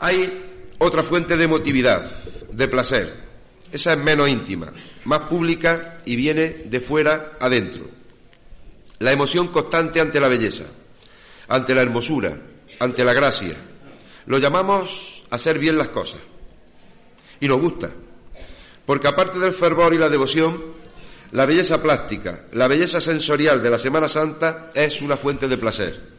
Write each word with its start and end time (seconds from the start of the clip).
Hay 0.00 0.64
otra 0.78 1.02
fuente 1.02 1.36
de 1.36 1.44
emotividad, 1.44 2.08
de 2.52 2.68
placer. 2.68 3.28
Esa 3.72 3.92
es 3.92 3.98
menos 3.98 4.28
íntima, 4.28 4.72
más 5.04 5.20
pública 5.22 5.98
y 6.04 6.14
viene 6.14 6.48
de 6.66 6.80
fuera 6.80 7.32
adentro. 7.40 7.88
La 9.00 9.10
emoción 9.10 9.48
constante 9.48 10.00
ante 10.00 10.20
la 10.20 10.28
belleza, 10.28 10.64
ante 11.48 11.74
la 11.74 11.82
hermosura, 11.82 12.40
ante 12.78 13.04
la 13.04 13.12
gracia. 13.12 13.56
Lo 14.26 14.38
llamamos 14.38 15.22
hacer 15.30 15.58
bien 15.58 15.76
las 15.76 15.88
cosas. 15.88 16.20
Y 17.40 17.48
nos 17.48 17.60
gusta. 17.60 17.90
Porque 18.86 19.08
aparte 19.08 19.38
del 19.38 19.52
fervor 19.52 19.94
y 19.94 19.98
la 19.98 20.08
devoción, 20.08 20.62
la 21.32 21.44
belleza 21.44 21.82
plástica, 21.82 22.46
la 22.52 22.68
belleza 22.68 23.00
sensorial 23.00 23.62
de 23.62 23.70
la 23.70 23.78
Semana 23.78 24.08
Santa 24.08 24.70
es 24.74 25.02
una 25.02 25.16
fuente 25.16 25.48
de 25.48 25.58
placer. 25.58 26.18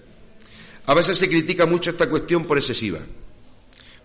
A 0.85 0.93
veces 0.93 1.18
se 1.18 1.30
critica 1.30 1.66
mucho 1.66 1.91
esta 1.91 2.09
cuestión 2.09 2.46
por 2.46 2.57
excesiva 2.57 2.99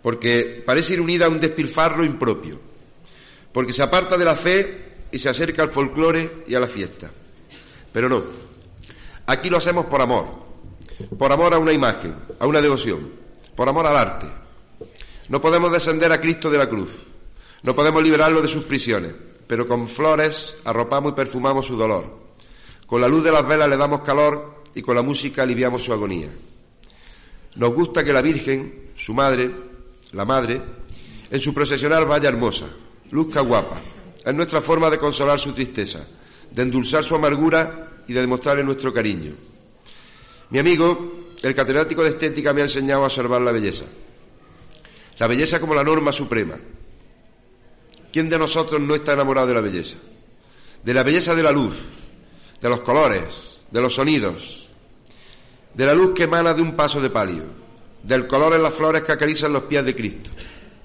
porque 0.04 0.62
parece 0.66 0.92
ir 0.92 1.00
unida 1.00 1.24
a 1.24 1.30
un 1.30 1.40
despilfarro 1.40 2.04
impropio, 2.04 2.60
porque 3.50 3.72
se 3.72 3.82
aparta 3.82 4.18
de 4.18 4.24
la 4.26 4.36
fe 4.36 5.06
y 5.10 5.18
se 5.18 5.30
acerca 5.30 5.62
al 5.62 5.70
folclore 5.70 6.44
y 6.46 6.54
a 6.54 6.60
la 6.60 6.66
fiesta. 6.66 7.10
Pero 7.90 8.10
no, 8.10 8.22
aquí 9.24 9.48
lo 9.48 9.56
hacemos 9.56 9.86
por 9.86 10.02
amor, 10.02 10.26
por 11.18 11.32
amor 11.32 11.54
a 11.54 11.58
una 11.58 11.72
imagen, 11.72 12.14
a 12.38 12.46
una 12.46 12.60
devoción, 12.60 13.12
por 13.56 13.66
amor 13.66 13.86
al 13.86 13.96
arte. 13.96 14.26
No 15.30 15.40
podemos 15.40 15.72
descender 15.72 16.12
a 16.12 16.20
Cristo 16.20 16.50
de 16.50 16.58
la 16.58 16.68
cruz, 16.68 16.90
no 17.62 17.74
podemos 17.74 18.02
liberarlo 18.02 18.42
de 18.42 18.48
sus 18.48 18.64
prisiones, 18.64 19.14
pero 19.46 19.66
con 19.66 19.88
flores 19.88 20.54
arropamos 20.66 21.12
y 21.12 21.14
perfumamos 21.14 21.64
su 21.64 21.78
dolor. 21.78 22.34
Con 22.84 23.00
la 23.00 23.08
luz 23.08 23.24
de 23.24 23.32
las 23.32 23.48
velas 23.48 23.70
le 23.70 23.78
damos 23.78 24.02
calor 24.02 24.64
y 24.74 24.82
con 24.82 24.96
la 24.96 25.02
música 25.02 25.44
aliviamos 25.44 25.82
su 25.82 25.94
agonía. 25.94 26.28
Nos 27.56 27.72
gusta 27.72 28.04
que 28.04 28.12
la 28.12 28.20
Virgen, 28.20 28.90
su 28.96 29.14
madre, 29.14 29.72
la 30.14 30.24
madre, 30.24 30.62
en 31.30 31.40
su 31.40 31.52
procesional 31.52 32.06
vaya 32.06 32.28
hermosa, 32.28 32.66
luzca 33.10 33.40
guapa. 33.40 33.80
Es 34.24 34.34
nuestra 34.34 34.62
forma 34.62 34.88
de 34.88 34.98
consolar 34.98 35.38
su 35.38 35.52
tristeza, 35.52 36.06
de 36.50 36.62
endulzar 36.62 37.04
su 37.04 37.14
amargura 37.14 38.02
y 38.06 38.12
de 38.12 38.20
demostrarle 38.20 38.64
nuestro 38.64 38.92
cariño. 38.94 39.32
Mi 40.50 40.58
amigo, 40.58 41.32
el 41.42 41.54
catedrático 41.54 42.02
de 42.02 42.10
estética, 42.10 42.52
me 42.52 42.60
ha 42.60 42.64
enseñado 42.64 43.02
a 43.02 43.06
observar 43.06 43.40
la 43.40 43.52
belleza. 43.52 43.84
La 45.18 45.26
belleza 45.26 45.60
como 45.60 45.74
la 45.74 45.84
norma 45.84 46.12
suprema. 46.12 46.54
¿Quién 48.12 48.28
de 48.28 48.38
nosotros 48.38 48.80
no 48.80 48.94
está 48.94 49.12
enamorado 49.12 49.48
de 49.48 49.54
la 49.54 49.60
belleza? 49.60 49.96
De 50.84 50.94
la 50.94 51.02
belleza 51.02 51.34
de 51.34 51.42
la 51.42 51.50
luz, 51.50 51.74
de 52.60 52.68
los 52.68 52.80
colores, 52.80 53.62
de 53.70 53.80
los 53.80 53.94
sonidos, 53.94 54.68
de 55.74 55.86
la 55.86 55.94
luz 55.94 56.12
que 56.14 56.24
emana 56.24 56.54
de 56.54 56.62
un 56.62 56.76
paso 56.76 57.00
de 57.00 57.10
palio 57.10 57.63
del 58.04 58.26
color 58.26 58.54
en 58.54 58.62
las 58.62 58.74
flores 58.74 59.02
que 59.02 59.12
acarician 59.12 59.52
los 59.52 59.62
pies 59.62 59.84
de 59.84 59.96
Cristo, 59.96 60.30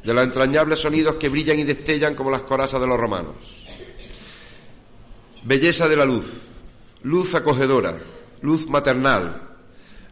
de 0.03 0.13
los 0.13 0.23
entrañables 0.23 0.79
sonidos 0.79 1.15
que 1.15 1.27
brillan 1.27 1.59
y 1.59 1.63
destellan 1.63 2.15
como 2.15 2.31
las 2.31 2.41
corazas 2.41 2.79
de 2.79 2.87
los 2.87 2.97
romanos. 2.97 3.35
Belleza 5.43 5.87
de 5.87 5.97
la 5.97 6.05
luz, 6.05 6.25
luz 7.03 7.35
acogedora, 7.35 7.97
luz 8.41 8.67
maternal, 8.69 9.49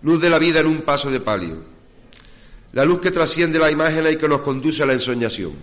luz 0.02 0.22
de 0.22 0.30
la 0.30 0.38
vida 0.38 0.60
en 0.60 0.68
un 0.68 0.82
paso 0.82 1.10
de 1.10 1.22
palio, 1.22 1.64
la 2.74 2.84
luz 2.84 3.00
que 3.00 3.12
trasciende 3.12 3.58
la 3.58 3.72
imagen 3.72 4.06
y 4.12 4.18
que 4.18 4.28
nos 4.28 4.42
conduce 4.42 4.84
a 4.84 4.86
la 4.86 4.94
ensoñación, 4.94 5.54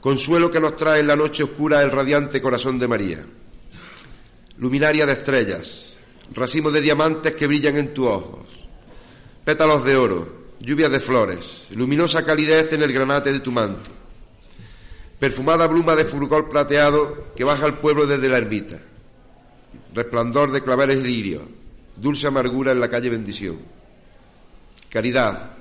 consuelo 0.00 0.50
que 0.50 0.60
nos 0.60 0.76
trae 0.76 1.00
en 1.00 1.06
la 1.06 1.16
noche 1.16 1.42
oscura 1.42 1.82
el 1.82 1.90
radiante 1.90 2.42
corazón 2.42 2.78
de 2.78 2.88
María, 2.88 3.24
luminaria 4.58 5.06
de 5.06 5.12
estrellas, 5.12 5.96
racimos 6.34 6.72
de 6.74 6.82
diamantes 6.82 7.34
que 7.34 7.46
brillan 7.46 7.78
en 7.78 7.94
tus 7.94 8.06
ojos, 8.06 8.57
pétalos 9.48 9.82
de 9.82 9.96
oro, 9.96 10.28
lluvias 10.60 10.90
de 10.90 11.00
flores, 11.00 11.68
luminosa 11.70 12.22
calidez 12.22 12.70
en 12.74 12.82
el 12.82 12.92
granate 12.92 13.32
de 13.32 13.40
tu 13.40 13.50
manto, 13.50 13.90
perfumada 15.18 15.66
bruma 15.66 15.96
de 15.96 16.04
furgol 16.04 16.50
plateado 16.50 17.32
que 17.34 17.44
baja 17.44 17.64
al 17.64 17.78
pueblo 17.78 18.06
desde 18.06 18.28
la 18.28 18.36
ermita, 18.36 18.78
resplandor 19.94 20.52
de 20.52 20.62
claveles 20.62 20.98
lirios, 20.98 21.44
dulce 21.96 22.26
amargura 22.26 22.72
en 22.72 22.80
la 22.80 22.90
calle 22.90 23.08
bendición. 23.08 23.58
Caridad, 24.90 25.52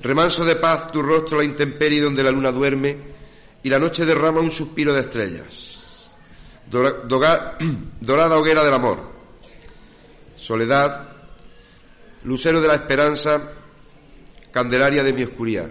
remanso 0.00 0.44
de 0.44 0.56
paz 0.56 0.90
tu 0.90 1.00
rostro 1.00 1.38
la 1.38 1.44
intemperie 1.44 2.00
donde 2.00 2.24
la 2.24 2.32
luna 2.32 2.50
duerme 2.50 2.96
y 3.62 3.68
la 3.68 3.78
noche 3.78 4.04
derrama 4.04 4.40
un 4.40 4.50
suspiro 4.50 4.92
de 4.92 5.00
estrellas. 5.00 5.78
dorada 8.00 8.36
hoguera 8.36 8.64
del 8.64 8.74
amor. 8.74 8.98
Soledad, 10.34 11.11
lucero 12.24 12.60
de 12.60 12.68
la 12.68 12.74
esperanza, 12.74 13.52
candelaria 14.50 15.02
de 15.02 15.12
mi 15.12 15.22
oscuridad. 15.24 15.70